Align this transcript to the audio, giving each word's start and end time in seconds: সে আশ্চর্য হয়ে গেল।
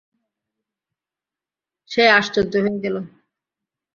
সে 1.91 2.03
আশ্চর্য 2.17 2.53
হয়ে 2.63 2.79
গেল। 2.83 2.95